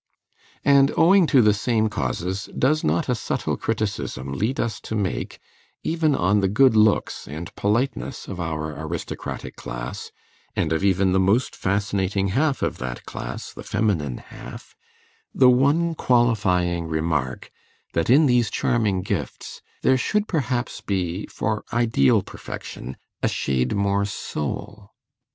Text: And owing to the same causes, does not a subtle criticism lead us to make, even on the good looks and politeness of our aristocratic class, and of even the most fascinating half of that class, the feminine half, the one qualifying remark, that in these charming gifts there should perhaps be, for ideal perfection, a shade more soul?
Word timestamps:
And 0.65 0.91
owing 0.97 1.27
to 1.27 1.43
the 1.43 1.53
same 1.53 1.87
causes, 1.87 2.49
does 2.57 2.83
not 2.83 3.07
a 3.07 3.13
subtle 3.13 3.55
criticism 3.55 4.33
lead 4.33 4.59
us 4.59 4.79
to 4.81 4.95
make, 4.95 5.37
even 5.83 6.15
on 6.15 6.39
the 6.39 6.47
good 6.47 6.75
looks 6.75 7.27
and 7.27 7.53
politeness 7.53 8.27
of 8.27 8.39
our 8.39 8.73
aristocratic 8.83 9.55
class, 9.57 10.09
and 10.55 10.73
of 10.73 10.83
even 10.83 11.11
the 11.11 11.19
most 11.19 11.55
fascinating 11.55 12.29
half 12.29 12.63
of 12.63 12.79
that 12.79 13.05
class, 13.05 13.53
the 13.53 13.61
feminine 13.61 14.17
half, 14.17 14.75
the 15.35 15.51
one 15.51 15.93
qualifying 15.93 16.87
remark, 16.87 17.51
that 17.93 18.09
in 18.09 18.25
these 18.25 18.49
charming 18.49 19.03
gifts 19.03 19.61
there 19.83 19.99
should 19.99 20.27
perhaps 20.27 20.81
be, 20.83 21.27
for 21.27 21.63
ideal 21.71 22.23
perfection, 22.23 22.97
a 23.21 23.27
shade 23.27 23.75
more 23.75 24.05
soul? 24.05 24.93